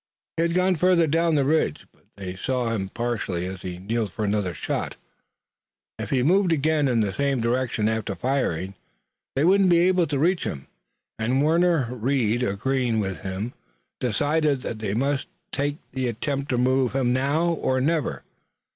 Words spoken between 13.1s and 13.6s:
him,